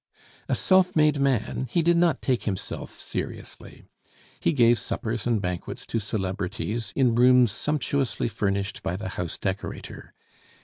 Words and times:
A 0.49 0.55
self 0.55 0.95
made 0.95 1.19
man, 1.19 1.67
he 1.69 1.83
did 1.83 1.95
not 1.95 2.23
take 2.23 2.45
himself 2.45 2.89
seriously. 2.99 3.83
He 4.39 4.51
gave 4.51 4.79
suppers 4.79 5.27
and 5.27 5.39
banquets 5.39 5.85
to 5.85 5.99
celebrities 5.99 6.91
in 6.95 7.13
rooms 7.13 7.51
sumptuously 7.51 8.27
furnished 8.27 8.81
by 8.81 8.95
the 8.95 9.09
house 9.09 9.37
decorator. 9.37 10.15